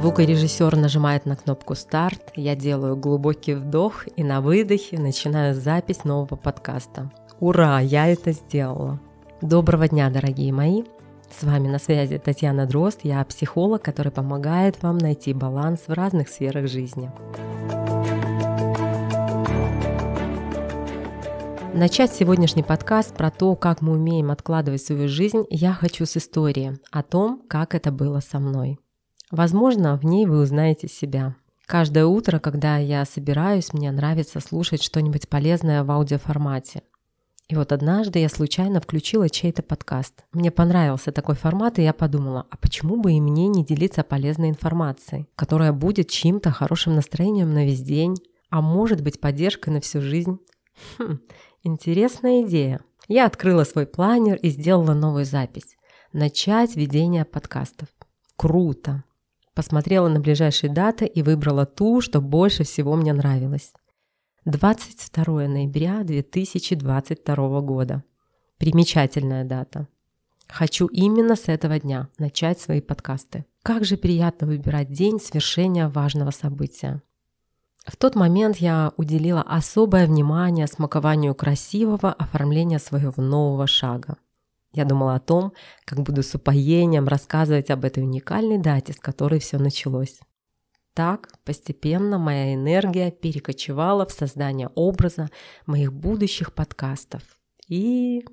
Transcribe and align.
Звукорежиссер 0.00 0.76
нажимает 0.76 1.26
на 1.26 1.34
кнопку 1.34 1.74
«Старт», 1.74 2.30
я 2.36 2.54
делаю 2.54 2.96
глубокий 2.96 3.54
вдох 3.54 4.04
и 4.14 4.22
на 4.22 4.40
выдохе 4.40 4.96
начинаю 4.96 5.56
запись 5.56 6.04
нового 6.04 6.36
подкаста. 6.36 7.10
Ура, 7.40 7.80
я 7.80 8.06
это 8.06 8.30
сделала! 8.30 9.00
Доброго 9.42 9.88
дня, 9.88 10.08
дорогие 10.08 10.52
мои! 10.52 10.84
С 11.36 11.42
вами 11.42 11.66
на 11.66 11.80
связи 11.80 12.16
Татьяна 12.18 12.66
Дрозд, 12.66 13.00
я 13.02 13.24
психолог, 13.24 13.82
который 13.82 14.12
помогает 14.12 14.80
вам 14.84 14.98
найти 14.98 15.34
баланс 15.34 15.80
в 15.88 15.92
разных 15.92 16.28
сферах 16.28 16.68
жизни. 16.68 17.10
Начать 21.74 22.12
сегодняшний 22.12 22.62
подкаст 22.62 23.16
про 23.16 23.32
то, 23.32 23.56
как 23.56 23.82
мы 23.82 23.94
умеем 23.94 24.30
откладывать 24.30 24.80
свою 24.80 25.08
жизнь, 25.08 25.44
я 25.50 25.72
хочу 25.72 26.06
с 26.06 26.16
истории 26.16 26.78
о 26.92 27.02
том, 27.02 27.42
как 27.48 27.74
это 27.74 27.90
было 27.90 28.20
со 28.20 28.38
мной. 28.38 28.78
Возможно, 29.30 29.96
в 29.96 30.04
ней 30.04 30.26
вы 30.26 30.40
узнаете 30.40 30.88
себя. 30.88 31.36
Каждое 31.66 32.06
утро, 32.06 32.38
когда 32.38 32.78
я 32.78 33.04
собираюсь, 33.04 33.74
мне 33.74 33.90
нравится 33.90 34.40
слушать 34.40 34.82
что-нибудь 34.82 35.28
полезное 35.28 35.84
в 35.84 35.90
аудиоформате. 35.90 36.82
И 37.48 37.54
вот 37.54 37.72
однажды 37.72 38.18
я 38.18 38.28
случайно 38.28 38.80
включила 38.80 39.28
чей-то 39.28 39.62
подкаст. 39.62 40.24
Мне 40.32 40.50
понравился 40.50 41.12
такой 41.12 41.34
формат, 41.34 41.78
и 41.78 41.82
я 41.82 41.94
подумала, 41.94 42.46
а 42.50 42.56
почему 42.58 43.00
бы 43.00 43.12
и 43.12 43.20
мне 43.20 43.48
не 43.48 43.64
делиться 43.64 44.02
полезной 44.02 44.50
информацией, 44.50 45.28
которая 45.34 45.72
будет 45.72 46.10
чьим-то 46.10 46.50
хорошим 46.50 46.94
настроением 46.94 47.52
на 47.52 47.64
весь 47.64 47.80
день, 47.80 48.16
а 48.50 48.60
может 48.60 49.02
быть 49.02 49.20
поддержкой 49.20 49.70
на 49.70 49.80
всю 49.80 50.02
жизнь? 50.02 50.38
Хм, 50.98 51.20
интересная 51.62 52.42
идея. 52.42 52.80
Я 53.08 53.24
открыла 53.24 53.64
свой 53.64 53.86
планер 53.86 54.36
и 54.36 54.50
сделала 54.50 54.92
новую 54.92 55.24
запись. 55.24 55.76
Начать 56.12 56.76
ведение 56.76 57.24
подкастов. 57.24 57.88
Круто! 58.36 59.04
Посмотрела 59.58 60.06
на 60.06 60.20
ближайшие 60.20 60.72
даты 60.72 61.04
и 61.04 61.20
выбрала 61.20 61.66
ту, 61.66 62.00
что 62.00 62.20
больше 62.20 62.62
всего 62.62 62.94
мне 62.94 63.12
нравилась. 63.12 63.72
22 64.44 65.48
ноября 65.48 66.04
2022 66.04 67.60
года. 67.62 68.04
Примечательная 68.58 69.42
дата. 69.42 69.88
Хочу 70.46 70.86
именно 70.86 71.34
с 71.34 71.48
этого 71.48 71.80
дня 71.80 72.08
начать 72.18 72.60
свои 72.60 72.80
подкасты. 72.80 73.46
Как 73.64 73.84
же 73.84 73.96
приятно 73.96 74.46
выбирать 74.46 74.92
день 74.92 75.18
свершения 75.18 75.88
важного 75.88 76.30
события. 76.30 77.02
В 77.84 77.96
тот 77.96 78.14
момент 78.14 78.58
я 78.58 78.92
уделила 78.96 79.42
особое 79.42 80.06
внимание 80.06 80.68
смакованию 80.68 81.34
красивого 81.34 82.12
оформления 82.12 82.78
своего 82.78 83.20
нового 83.20 83.66
шага. 83.66 84.18
Я 84.72 84.84
думала 84.84 85.14
о 85.14 85.20
том, 85.20 85.52
как 85.84 86.00
буду 86.00 86.22
с 86.22 86.34
упоением 86.34 87.08
рассказывать 87.08 87.70
об 87.70 87.84
этой 87.84 88.02
уникальной 88.02 88.58
дате, 88.58 88.92
с 88.92 88.98
которой 88.98 89.40
все 89.40 89.58
началось. 89.58 90.20
Так 90.94 91.30
постепенно 91.44 92.18
моя 92.18 92.54
энергия 92.54 93.10
перекочевала 93.10 94.04
в 94.04 94.12
создание 94.12 94.68
образа 94.74 95.30
моих 95.66 95.92
будущих 95.92 96.52
подкастов. 96.52 97.22
И... 97.68 98.24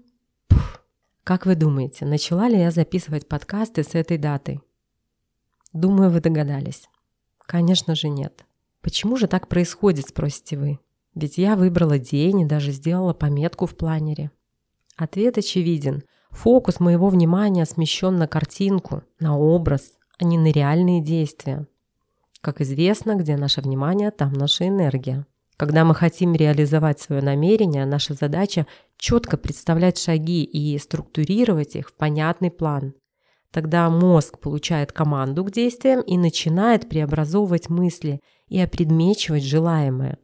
Пух. 0.48 0.82
Как 1.24 1.46
вы 1.46 1.56
думаете, 1.56 2.06
начала 2.06 2.48
ли 2.48 2.58
я 2.60 2.72
записывать 2.72 3.28
подкасты 3.28 3.84
с 3.84 3.96
этой 3.96 4.18
датой? 4.18 4.62
Думаю, 5.74 6.10
вы 6.10 6.22
догадались. 6.22 6.90
Конечно 7.40 7.96
же 7.96 8.10
нет. 8.10 8.46
Почему 8.82 9.18
же 9.18 9.28
так 9.28 9.48
происходит, 9.48 10.08
спросите 10.08 10.58
вы? 10.58 10.80
Ведь 11.16 11.38
я 11.38 11.56
выбрала 11.56 11.98
день 11.98 12.42
и 12.42 12.46
даже 12.46 12.72
сделала 12.72 13.14
пометку 13.14 13.66
в 13.66 13.76
планере. 13.76 14.32
Ответ 14.98 15.38
очевиден. 15.38 16.04
Фокус 16.36 16.80
моего 16.82 17.08
внимания 17.08 17.66
смещен 17.66 18.18
на 18.18 18.28
картинку, 18.28 19.04
на 19.20 19.38
образ, 19.38 19.94
а 20.20 20.26
не 20.26 20.38
на 20.38 20.52
реальные 20.52 21.02
действия. 21.02 21.66
Как 22.42 22.62
известно, 22.62 23.16
где 23.16 23.38
наше 23.38 23.62
внимание, 23.62 24.12
там 24.12 24.34
наша 24.34 24.68
энергия. 24.68 25.26
Когда 25.58 25.86
мы 25.86 25.96
хотим 25.96 26.36
реализовать 26.36 27.00
свое 27.00 27.22
намерение, 27.22 27.86
наша 27.86 28.14
задача 28.14 28.68
четко 28.98 29.38
представлять 29.38 29.98
шаги 29.98 30.44
и 30.44 30.78
структурировать 30.78 31.78
их 31.78 31.90
в 31.90 31.94
понятный 31.94 32.52
план. 32.52 32.94
Тогда 33.52 33.90
мозг 33.90 34.38
получает 34.40 34.92
команду 34.92 35.46
к 35.46 35.52
действиям 35.52 36.02
и 36.02 36.18
начинает 36.18 36.90
преобразовывать 36.90 37.70
мысли 37.70 38.20
и 38.50 38.60
опредмечивать 38.60 39.44
желаемое. 39.44 40.20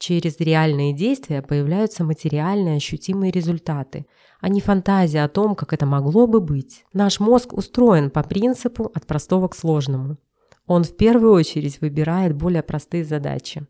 Через 0.00 0.40
реальные 0.40 0.94
действия 0.94 1.42
появляются 1.42 2.04
материальные 2.04 2.78
ощутимые 2.78 3.30
результаты, 3.30 4.06
а 4.40 4.48
не 4.48 4.62
фантазия 4.62 5.22
о 5.22 5.28
том, 5.28 5.54
как 5.54 5.74
это 5.74 5.84
могло 5.84 6.26
бы 6.26 6.40
быть. 6.40 6.86
Наш 6.94 7.20
мозг 7.20 7.52
устроен 7.52 8.08
по 8.08 8.22
принципу 8.22 8.90
от 8.94 9.06
простого 9.06 9.46
к 9.48 9.54
сложному. 9.54 10.16
Он 10.66 10.84
в 10.84 10.96
первую 10.96 11.32
очередь 11.32 11.82
выбирает 11.82 12.34
более 12.34 12.62
простые 12.62 13.04
задачи. 13.04 13.66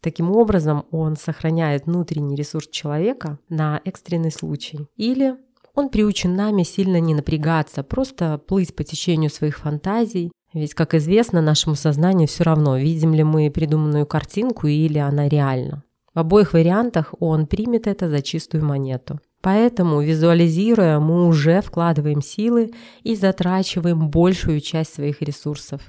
Таким 0.00 0.32
образом, 0.32 0.84
он 0.90 1.14
сохраняет 1.14 1.86
внутренний 1.86 2.34
ресурс 2.34 2.68
человека 2.68 3.38
на 3.48 3.80
экстренный 3.84 4.32
случай. 4.32 4.88
Или 4.96 5.36
он 5.76 5.90
приучен 5.90 6.34
нами 6.34 6.64
сильно 6.64 6.98
не 6.98 7.14
напрягаться, 7.14 7.84
просто 7.84 8.38
плыть 8.38 8.74
по 8.74 8.82
течению 8.82 9.30
своих 9.30 9.58
фантазий. 9.58 10.32
Ведь, 10.54 10.74
как 10.74 10.94
известно, 10.94 11.40
нашему 11.40 11.74
сознанию 11.76 12.26
все 12.26 12.44
равно, 12.44 12.78
видим 12.78 13.14
ли 13.14 13.22
мы 13.22 13.50
придуманную 13.50 14.06
картинку 14.06 14.66
или 14.66 14.98
она 14.98 15.28
реальна. 15.28 15.84
В 16.14 16.18
обоих 16.20 16.54
вариантах 16.54 17.14
он 17.20 17.46
примет 17.46 17.86
это 17.86 18.08
за 18.08 18.22
чистую 18.22 18.64
монету. 18.64 19.20
Поэтому, 19.40 20.00
визуализируя, 20.00 20.98
мы 20.98 21.26
уже 21.26 21.60
вкладываем 21.60 22.22
силы 22.22 22.72
и 23.02 23.14
затрачиваем 23.14 24.10
большую 24.10 24.60
часть 24.60 24.94
своих 24.94 25.22
ресурсов. 25.22 25.80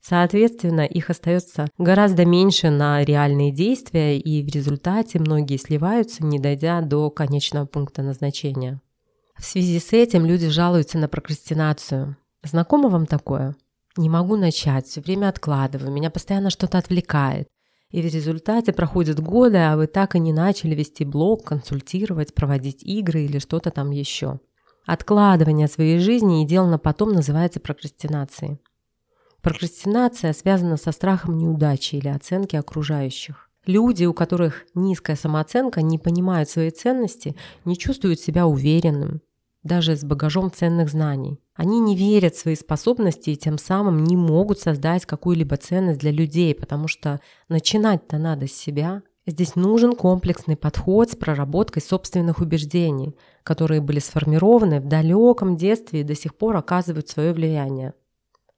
Соответственно, 0.00 0.86
их 0.86 1.10
остается 1.10 1.68
гораздо 1.76 2.24
меньше 2.24 2.70
на 2.70 3.04
реальные 3.04 3.52
действия, 3.52 4.18
и 4.18 4.42
в 4.42 4.48
результате 4.48 5.18
многие 5.18 5.58
сливаются, 5.58 6.24
не 6.24 6.38
дойдя 6.38 6.80
до 6.80 7.10
конечного 7.10 7.66
пункта 7.66 8.02
назначения. 8.02 8.80
В 9.36 9.44
связи 9.44 9.78
с 9.78 9.92
этим 9.92 10.24
люди 10.24 10.48
жалуются 10.48 10.98
на 10.98 11.08
прокрастинацию. 11.08 12.16
Знакомо 12.42 12.88
вам 12.88 13.06
такое? 13.06 13.54
Не 13.98 14.08
могу 14.08 14.36
начать, 14.36 14.86
все 14.86 15.00
время 15.00 15.28
откладываю, 15.28 15.90
меня 15.90 16.08
постоянно 16.08 16.50
что-то 16.50 16.78
отвлекает. 16.78 17.48
И 17.90 18.00
в 18.00 18.04
результате 18.04 18.72
проходят 18.72 19.18
годы, 19.18 19.56
а 19.56 19.76
вы 19.76 19.88
так 19.88 20.14
и 20.14 20.20
не 20.20 20.32
начали 20.32 20.76
вести 20.76 21.04
блог, 21.04 21.42
консультировать, 21.42 22.32
проводить 22.32 22.84
игры 22.84 23.24
или 23.24 23.40
что-то 23.40 23.72
там 23.72 23.90
еще. 23.90 24.38
Откладывание 24.86 25.66
своей 25.66 25.98
жизни 25.98 26.44
и 26.44 26.46
дел 26.46 26.68
на 26.68 26.78
потом 26.78 27.12
называется 27.12 27.58
прокрастинацией. 27.58 28.60
Прокрастинация 29.42 30.32
связана 30.32 30.76
со 30.76 30.92
страхом 30.92 31.36
неудачи 31.36 31.96
или 31.96 32.06
оценки 32.06 32.54
окружающих. 32.54 33.50
Люди, 33.66 34.04
у 34.04 34.14
которых 34.14 34.62
низкая 34.76 35.16
самооценка, 35.16 35.82
не 35.82 35.98
понимают 35.98 36.48
своей 36.48 36.70
ценности, 36.70 37.34
не 37.64 37.76
чувствуют 37.76 38.20
себя 38.20 38.46
уверенным, 38.46 39.22
даже 39.62 39.96
с 39.96 40.04
багажом 40.04 40.50
ценных 40.50 40.88
знаний. 40.88 41.40
Они 41.54 41.80
не 41.80 41.96
верят 41.96 42.34
в 42.34 42.38
свои 42.38 42.54
способности 42.54 43.30
и 43.30 43.36
тем 43.36 43.58
самым 43.58 44.04
не 44.04 44.16
могут 44.16 44.60
создать 44.60 45.06
какую-либо 45.06 45.56
ценность 45.56 46.00
для 46.00 46.12
людей, 46.12 46.54
потому 46.54 46.88
что 46.88 47.20
начинать-то 47.48 48.18
надо 48.18 48.46
с 48.46 48.52
себя. 48.52 49.02
Здесь 49.26 49.56
нужен 49.56 49.94
комплексный 49.94 50.56
подход 50.56 51.10
с 51.10 51.16
проработкой 51.16 51.82
собственных 51.82 52.38
убеждений, 52.38 53.16
которые 53.42 53.80
были 53.80 53.98
сформированы 53.98 54.80
в 54.80 54.86
далеком 54.86 55.56
детстве 55.56 56.00
и 56.00 56.04
до 56.04 56.14
сих 56.14 56.34
пор 56.34 56.56
оказывают 56.56 57.08
свое 57.08 57.32
влияние. 57.32 57.92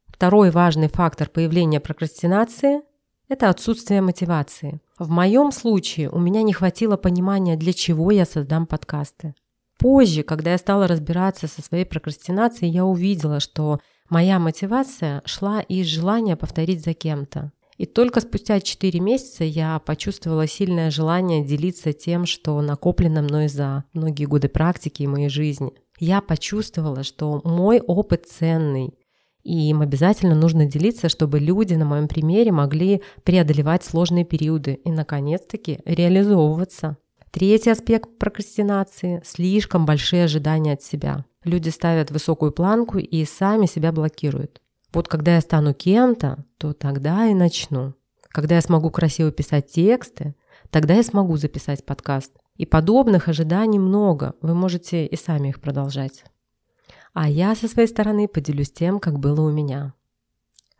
Второй 0.07 0.51
важный 0.51 0.89
фактор 0.89 1.29
появления 1.29 1.81
прокрастинации– 1.81 2.83
это 3.29 3.49
отсутствие 3.49 4.03
мотивации. 4.03 4.81
В 4.99 5.09
моем 5.09 5.51
случае 5.51 6.11
у 6.11 6.19
меня 6.19 6.43
не 6.43 6.53
хватило 6.53 6.99
понимания, 6.99 7.57
для 7.57 7.73
чего 7.73 8.11
я 8.11 8.27
создам 8.27 8.67
подкасты. 8.67 9.35
Позже, 9.81 10.23
когда 10.23 10.53
я 10.53 10.59
стала 10.59 10.87
разбираться 10.87 11.47
со 11.47 11.63
своей 11.63 11.87
прокрастинацией, 11.87 12.71
я 12.71 12.85
увидела, 12.85 13.41
что 13.41 13.81
моя 14.11 14.39
мотивация 14.39 15.23
шла 15.25 15.63
из 15.63 15.87
желания 15.87 16.37
повторить 16.37 16.85
за 16.85 16.93
кем-то. 16.93 17.51
И 17.79 17.87
только 17.87 18.21
спустя 18.21 18.61
4 18.61 19.01
месяца 19.01 19.43
я 19.43 19.79
почувствовала 19.79 20.47
сильное 20.47 20.91
желание 20.91 21.43
делиться 21.43 21.95
тем, 21.95 22.27
что 22.27 22.61
накоплено 22.61 23.23
мной 23.23 23.49
за 23.49 23.85
многие 23.95 24.27
годы 24.27 24.51
практики 24.51 25.03
и 25.03 25.07
моей 25.07 25.31
жизни. 25.31 25.73
Я 25.99 26.21
почувствовала, 26.21 27.03
что 27.03 27.41
мой 27.43 27.81
опыт 27.81 28.27
ценный, 28.27 28.93
и 29.43 29.71
им 29.71 29.81
обязательно 29.81 30.35
нужно 30.35 30.67
делиться, 30.67 31.09
чтобы 31.09 31.41
люди 31.41 31.73
на 31.73 31.87
моем 31.87 32.07
примере 32.07 32.53
могли 32.53 33.01
преодолевать 33.23 33.83
сложные 33.83 34.27
периоды 34.27 34.75
и, 34.75 34.91
наконец-таки, 34.91 35.81
реализовываться. 35.87 36.99
Третий 37.31 37.71
аспект 37.71 38.19
прокрастинации– 38.19 39.23
слишком 39.25 39.87
большие 39.87 40.25
ожидания 40.25 40.73
от 40.73 40.83
себя. 40.83 41.25
Люди 41.45 41.69
ставят 41.69 42.11
высокую 42.11 42.51
планку 42.51 42.99
и 42.99 43.25
сами 43.25 43.67
себя 43.67 43.93
блокируют. 43.93 44.61
Вот 44.93 45.07
когда 45.07 45.37
я 45.37 45.41
стану 45.41 45.73
кем-то, 45.73 46.45
то 46.59 46.73
тогда 46.73 47.29
и 47.29 47.35
начну. 47.35 47.95
Когда 48.31 48.57
я 48.57 48.61
смогу 48.61 48.91
красиво 48.91 49.31
писать 49.31 49.71
тексты, 49.71 50.35
тогда 50.71 50.95
я 50.95 51.05
смогу 51.05 51.37
записать 51.37 51.87
подкаст. 51.87 52.33
И 52.57 52.67
подобных 52.67 53.29
ожиданий 53.29 53.79
много, 53.79 54.35
вы 54.43 54.55
можете 54.55 55.07
и 55.07 55.17
сами 55.17 55.51
их 55.51 55.61
продолжать. 55.61 56.25
А 57.15 57.29
я 57.29 57.55
со 57.55 57.69
своей 57.69 57.89
стороны 57.89 58.27
поделюсь 58.27 58.73
тем, 58.73 58.99
как 58.99 59.21
было 59.21 59.41
у 59.43 59.53
меня. 59.53 59.95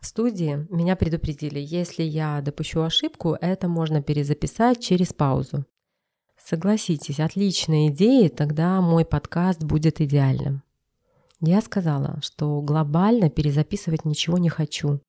В 0.01 0.05
студии 0.05 0.67
меня 0.69 0.97
предупредили, 0.97 1.59
если 1.59 2.03
я 2.03 2.41
допущу 2.41 2.81
ошибку, 2.81 3.37
это 3.39 3.69
можно 3.69 4.01
перезаписать 4.01 4.81
через 4.81 5.13
паузу. 5.13 5.65
Согласитесь, 6.51 7.21
отличная 7.21 7.87
идея, 7.87 8.27
тогда 8.27 8.81
мой 8.81 9.05
подкаст 9.05 9.63
будет 9.63 10.01
идеальным. 10.01 10.63
Я 11.39 11.61
сказала, 11.61 12.19
что 12.21 12.59
глобально 12.59 13.29
перезаписывать 13.29 14.03
ничего 14.03 14.37
не 14.37 14.49
хочу. 14.49 14.99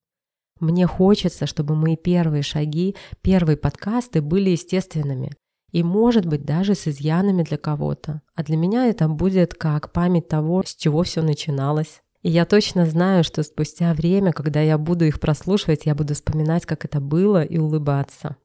Мне 0.61 0.87
хочется, 0.87 1.47
чтобы 1.47 1.75
мои 1.75 1.97
первые 1.97 2.45
шаги, 2.45 2.95
первые 3.23 3.57
подкасты 3.57 4.23
были 4.23 4.51
естественными 4.51 5.33
и, 5.73 5.83
может 5.83 6.27
быть, 6.27 6.45
даже 6.45 6.77
с 6.77 6.87
изъянами 6.87 7.43
для 7.43 7.59
кого-то. 7.59 8.23
А 8.37 8.45
для 8.45 8.57
меня 8.57 8.87
это 8.87 9.09
будет 9.09 9.55
как 9.55 9.91
память 9.91 10.29
того, 10.29 10.63
с 10.65 10.77
чего 10.77 11.03
все 11.03 11.23
начиналось. 11.23 12.03
И 12.23 12.31
я 12.31 12.45
точно 12.45 12.87
знаю, 12.87 13.25
что 13.25 13.43
спустя 13.43 13.95
время, 13.95 14.33
когда 14.33 14.61
я 14.61 14.79
буду 14.79 15.07
их 15.07 15.19
прослушивать, 15.19 15.87
я 15.87 15.97
буду 15.97 16.15
вспоминать, 16.15 16.67
как 16.67 16.85
это 16.85 17.01
было, 17.01 17.43
и 17.43 17.59
улыбаться. 17.59 18.37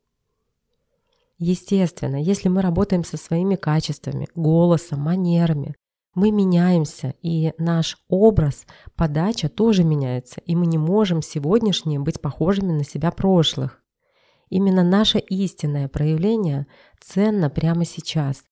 Естественно, 1.40 2.16
если 2.16 2.50
мы 2.50 2.62
работаем 2.62 3.04
со 3.04 3.18
своими 3.18 3.56
качествами, 3.56 4.28
голосом, 4.34 5.02
манерами, 5.02 5.76
мы 6.16 6.32
меняемся, 6.32 7.14
и 7.22 7.54
наш 7.60 7.98
образ, 8.10 8.66
подача 8.96 9.50
тоже 9.50 9.84
меняется, 9.84 10.42
и 10.42 10.56
мы 10.56 10.66
не 10.66 10.80
можем 10.80 11.22
сегодняшние 11.22 12.00
быть 12.00 12.20
похожими 12.22 12.72
на 12.72 12.84
себя 12.84 13.12
прошлых. 13.12 13.84
Именно 14.50 14.84
наше 14.84 15.20
истинное 15.20 15.88
проявление 15.88 16.66
ценно 17.00 17.52
прямо 17.52 17.86
сейчас, 17.86 18.44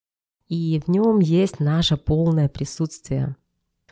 и 0.48 0.80
в 0.86 0.88
нем 0.88 1.22
есть 1.22 1.60
наше 1.60 1.98
полное 1.98 2.50
присутствие. 2.50 3.36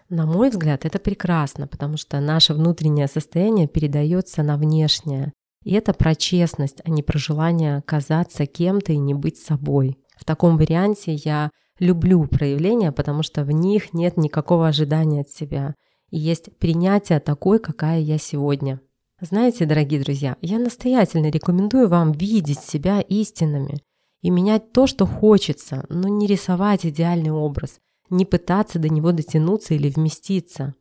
На 0.08 0.28
мой 0.28 0.52
взгляд, 0.52 0.86
это 0.86 1.00
прекрасно, 1.00 1.66
потому 1.66 1.98
что 1.98 2.20
наше 2.20 2.54
внутреннее 2.54 3.08
состояние 3.08 3.68
передается 3.68 4.44
на 4.44 4.58
внешнее. 4.58 5.34
И 5.64 5.74
это 5.74 5.94
про 5.94 6.16
честность, 6.16 6.82
а 6.84 6.90
не 6.90 7.04
про 7.04 7.18
желание 7.18 7.82
казаться 7.86 8.46
кем-то 8.46 8.94
и 8.94 8.98
не 8.98 9.14
быть 9.14 9.38
собой. 9.38 9.98
В 10.18 10.26
таком 10.26 10.58
варианте 10.58 11.14
я 11.14 11.52
люблю 11.80 12.26
проявления, 12.26 12.92
потому 12.92 13.24
что 13.24 13.44
в 13.44 13.52
них 13.52 13.94
нет 13.94 14.18
никакого 14.18 14.68
ожидания 14.68 15.22
от 15.22 15.30
себя. 15.30 15.76
И 16.10 16.18
есть 16.18 16.58
принятие 16.58 17.20
такой, 17.20 17.60
какая 17.60 18.00
я 18.00 18.18
сегодня. 18.18 18.80
Знаете, 19.22 19.66
дорогие 19.66 20.02
друзья, 20.02 20.36
я 20.42 20.60
настоятельно 20.60 21.30
рекомендую 21.30 21.88
вам 21.88 22.12
видеть 22.12 22.60
себя 22.60 23.00
истинными 23.00 23.82
и 24.22 24.30
менять 24.30 24.72
то, 24.74 24.86
что 24.86 25.06
хочется, 25.06 25.86
но 25.90 26.08
не 26.08 26.28
рисовать 26.28 26.86
идеальный 26.86 27.32
образ– 27.32 27.80
не 28.14 28.26
пытаться 28.26 28.80
до 28.80 28.90
него 28.90 29.12
дотянуться 29.12 29.74
или 29.74 29.90
вместиться. 29.90 30.76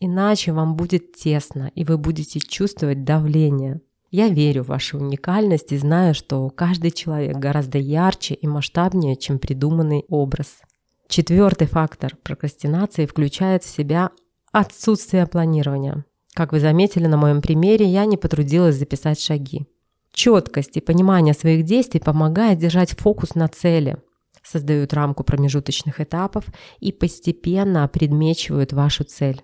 Иначе 0.00 0.52
вам 0.52 0.76
будет 0.76 1.14
тесно, 1.14 1.70
и 1.74 1.84
вы 1.84 1.98
будете 1.98 2.40
чувствовать 2.40 3.04
давление. 3.04 3.80
Я 4.10 4.28
верю 4.28 4.64
в 4.64 4.68
вашу 4.68 4.98
уникальность 4.98 5.72
и 5.72 5.78
знаю, 5.78 6.14
что 6.14 6.48
каждый 6.50 6.90
человек 6.90 7.36
гораздо 7.36 7.78
ярче 7.78 8.34
и 8.34 8.46
масштабнее, 8.46 9.16
чем 9.16 9.38
придуманный 9.38 10.04
образ. 10.08 10.62
Четвертый 11.08 11.66
фактор 11.66 12.16
прокрастинации 12.22 13.06
включает 13.06 13.62
в 13.62 13.68
себя 13.68 14.10
отсутствие 14.52 15.26
планирования. 15.26 16.04
Как 16.34 16.52
вы 16.52 16.60
заметили 16.60 17.06
на 17.06 17.16
моем 17.16 17.40
примере, 17.40 17.86
я 17.86 18.04
не 18.04 18.16
потрудилась 18.16 18.76
записать 18.76 19.20
шаги. 19.20 19.66
Четкость 20.12 20.76
и 20.76 20.80
понимание 20.80 21.34
своих 21.34 21.64
действий 21.64 22.00
помогает 22.00 22.58
держать 22.58 22.98
фокус 22.98 23.34
на 23.34 23.48
цели– 23.48 23.96
создают 24.42 24.92
рамку 24.92 25.24
промежуточных 25.24 26.00
этапов 26.00 26.44
и 26.78 26.92
постепенно 26.92 27.86
предмечивают 27.88 28.72
вашу 28.72 29.04
цель. 29.04 29.42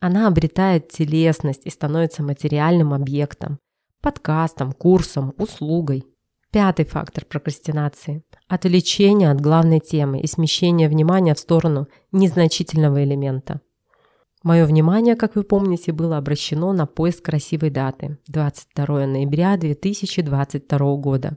Она 0.00 0.28
обретает 0.28 0.88
телесность 0.88 1.62
и 1.64 1.70
становится 1.70 2.22
материальным 2.22 2.92
объектом, 2.92 3.58
подкастом, 4.06 4.70
курсом, 4.70 5.34
услугой. 5.36 6.04
Пятый 6.52 6.84
фактор 6.84 7.24
прокрастинации– 7.24 8.22
отвлечение 8.48 9.32
от 9.32 9.40
главной 9.40 9.80
темы 9.80 10.20
и 10.20 10.28
смещение 10.28 10.88
внимания 10.88 11.34
в 11.34 11.40
сторону 11.40 11.88
незначительного 12.12 13.02
элемента. 13.02 13.62
Мое 14.44 14.64
внимание, 14.64 15.16
как 15.16 15.34
вы 15.34 15.42
помните, 15.42 15.90
было 15.90 16.18
обращено 16.18 16.72
на 16.72 16.86
поиск 16.86 17.24
красивой 17.24 17.70
даты– 17.70 18.18
22 18.28 19.06
ноября 19.06 19.56
2022 19.56 20.96
года. 20.98 21.36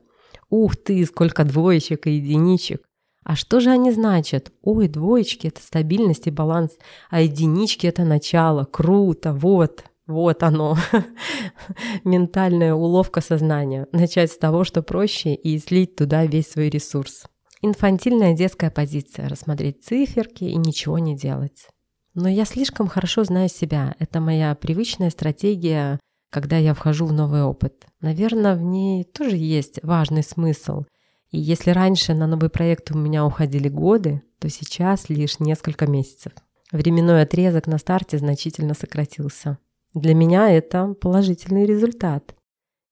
Ух 0.52 0.76
ты, 0.76 1.04
сколько 1.08 1.46
двоечек 1.46 2.06
и 2.06 2.18
единичек! 2.18 2.84
А 3.24 3.36
что 3.36 3.62
же 3.62 3.72
они 3.72 3.92
значат? 3.92 4.52
Ой, 4.62 4.88
двоечки– 4.88 5.48
это 5.52 5.64
стабильность 5.64 6.28
и 6.28 6.32
баланс, 6.32 6.78
а 7.10 7.22
единички– 7.22 7.88
это 7.88 8.04
начало. 8.04 8.66
Круто, 8.66 9.34
вот, 9.34 9.86
вот 10.10 10.44
оно. 10.44 10.78
Ментальная 12.04 12.74
уловка 12.74 13.22
сознания. 13.22 13.88
Начать 13.92 14.32
с 14.32 14.38
того, 14.38 14.64
что 14.64 14.82
проще, 14.82 15.34
и 15.34 15.58
слить 15.60 15.96
туда 15.96 16.26
весь 16.26 16.52
свой 16.52 16.70
ресурс. 16.70 17.24
Инфантильная 17.62 18.36
детская 18.36 18.72
позиция– 18.72 19.28
рассмотреть 19.30 19.84
циферки 19.84 20.44
и 20.44 20.56
ничего 20.56 21.00
не 21.00 21.16
делать. 21.16 21.68
Но 22.14 22.28
я 22.28 22.46
слишком 22.46 22.88
хорошо 22.88 23.24
знаю 23.24 23.50
себя. 23.50 23.96
Это 24.00 24.20
моя 24.20 24.56
привычная 24.56 25.10
стратегия, 25.10 26.00
когда 26.32 26.58
я 26.58 26.74
вхожу 26.74 27.06
в 27.06 27.14
новый 27.14 27.44
опыт. 27.44 27.86
Наверное, 28.02 28.56
в 28.56 28.62
ней 28.62 29.04
тоже 29.04 29.38
есть 29.38 29.80
важный 29.84 30.24
смысл– 30.24 30.84
и 31.32 31.38
если 31.38 31.72
раньше 31.72 32.14
на 32.14 32.26
новый 32.26 32.50
проект 32.50 32.92
у 32.92 32.98
меня 32.98 33.26
уходили 33.26 33.70
годы, 33.70 34.24
то 34.40 34.50
сейчас 34.50 35.10
лишь 35.10 35.40
несколько 35.40 35.86
месяцев. 35.86 36.34
Временной 36.72 37.22
отрезок 37.22 37.68
на 37.68 37.78
старте 37.78 38.18
значительно 38.18 38.74
сократился. 38.74 39.58
Для 39.94 40.14
меня 40.14 40.52
это 40.52 40.94
положительный 40.94 41.66
результат. 41.66 42.36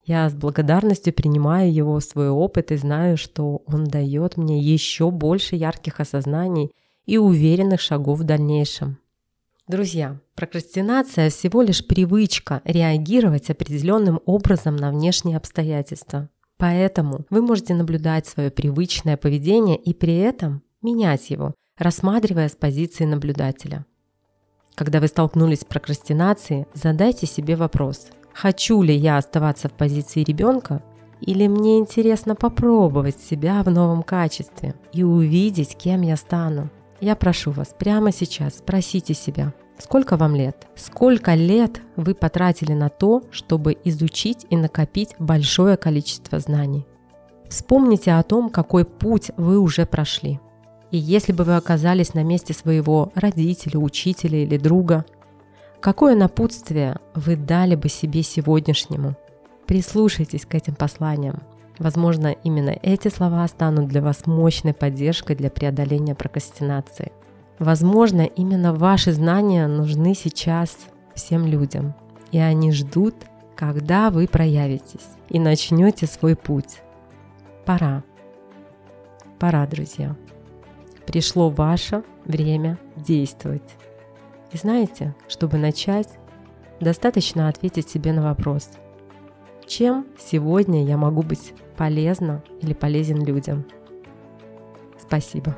Я 0.03 0.29
с 0.29 0.33
благодарностью 0.33 1.13
принимаю 1.13 1.71
его 1.71 1.99
в 1.99 2.03
свой 2.03 2.29
опыт 2.29 2.71
и 2.71 2.77
знаю, 2.77 3.17
что 3.17 3.61
он 3.65 3.83
дает 3.83 4.37
мне 4.37 4.59
еще 4.59 5.11
больше 5.11 5.55
ярких 5.55 5.99
осознаний 5.99 6.71
и 7.05 7.17
уверенных 7.17 7.81
шагов 7.81 8.19
в 8.19 8.23
дальнейшем. 8.23 8.97
Друзья, 9.67 10.19
прокрастинация 10.33 11.29
всего 11.29 11.61
лишь 11.61 11.85
привычка 11.85 12.61
реагировать 12.63 13.49
определенным 13.49 14.21
образом 14.25 14.77
на 14.77 14.91
внешние 14.91 15.35
обстоятельства. 15.35 16.29
Поэтому 16.55 17.25
вы 17.29 17.41
можете 17.41 17.75
наблюдать 17.75 18.25
свое 18.27 18.49
привычное 18.49 19.17
поведение 19.17 19.77
и 19.77 19.93
при 19.93 20.17
этом 20.17 20.63
менять 20.81 21.29
его, 21.29 21.53
рассматривая 21.77 22.47
с 22.47 22.55
позиции 22.55 23.03
наблюдателя. 23.03 23.85
Когда 24.77 24.99
вы 24.99 25.07
столкнулись 25.07 25.61
с 25.61 25.65
прокрастинацией, 25.65 26.67
задайте 26.75 27.25
себе 27.25 27.55
вопрос, 27.55 28.09
хочу 28.31 28.83
ли 28.83 28.95
я 28.95 29.17
оставаться 29.17 29.69
в 29.69 29.71
позиции 29.71 30.23
ребенка 30.23 30.83
или 31.19 31.47
мне 31.47 31.79
интересно 31.79 32.35
попробовать 32.35 33.19
себя 33.19 33.63
в 33.63 33.71
новом 33.71 34.03
качестве 34.03 34.75
и 34.93 35.01
увидеть, 35.01 35.75
кем 35.75 36.01
я 36.01 36.15
стану. 36.15 36.69
Я 37.01 37.15
прошу 37.15 37.49
вас 37.49 37.73
прямо 37.75 38.11
сейчас 38.11 38.59
спросите 38.59 39.15
себя, 39.15 39.51
Сколько 39.79 40.15
вам 40.15 40.35
лет? 40.35 40.67
Сколько 40.75 41.35
лет 41.35 41.81
вы 41.95 42.15
потратили 42.15 42.73
на 42.73 42.89
то, 42.89 43.23
чтобы 43.29 43.77
изучить 43.83 44.45
и 44.49 44.57
накопить 44.57 45.15
большое 45.19 45.77
количество 45.77 46.39
знаний? 46.39 46.85
Вспомните 47.47 48.13
о 48.13 48.23
том, 48.23 48.49
какой 48.49 48.85
путь 48.85 49.29
вы 49.37 49.59
уже 49.59 49.85
прошли. 49.85 50.39
И 50.91 50.97
если 50.97 51.33
бы 51.33 51.43
вы 51.43 51.55
оказались 51.55 52.13
на 52.13 52.23
месте 52.23 52.53
своего 52.53 53.11
родителя, 53.15 53.79
учителя 53.79 54.43
или 54.43 54.57
друга, 54.57 55.05
какое 55.79 56.15
напутствие 56.15 56.99
вы 57.13 57.35
дали 57.35 57.75
бы 57.75 57.89
себе 57.89 58.23
сегодняшнему? 58.23 59.15
Прислушайтесь 59.65 60.45
к 60.45 60.55
этим 60.55 60.75
посланиям. 60.75 61.43
Возможно, 61.77 62.27
именно 62.43 62.75
эти 62.81 63.09
слова 63.09 63.47
станут 63.47 63.87
для 63.87 64.01
вас 64.01 64.25
мощной 64.25 64.73
поддержкой 64.73 65.35
для 65.35 65.49
преодоления 65.49 66.15
прокрастинации– 66.15 67.11
Возможно, 67.59 68.21
именно 68.21 68.73
ваши 68.73 69.11
знания 69.13 69.67
нужны 69.67 70.13
сейчас 70.13 70.77
всем 71.15 71.47
людям, 71.47 71.95
и 72.31 72.37
они 72.37 72.71
ждут, 72.71 73.15
когда 73.55 74.11
вы 74.11 74.27
проявитесь 74.27 75.07
и 75.29 75.39
начнете 75.39 76.05
свой 76.05 76.35
путь. 76.35 76.81
Пора. 77.65 78.03
Пора, 79.39 79.65
друзья. 79.65 80.15
Пришло 81.07 81.49
ваше 81.49 82.03
время 82.25 82.77
действовать. 82.97 83.63
И 84.51 84.57
знаете, 84.57 85.15
чтобы 85.29 85.57
начать, 85.57 86.09
достаточно 86.79 87.47
ответить 87.47 87.89
себе 87.89 88.11
на 88.11 88.21
вопрос, 88.21 88.69
чем 89.65 90.05
сегодня 90.19 90.85
я 90.85 90.97
могу 90.97 91.23
быть 91.23 91.53
полезна 91.77 92.43
или 92.61 92.73
полезен 92.73 93.23
людям. 93.23 93.65
Спасибо. 94.99 95.55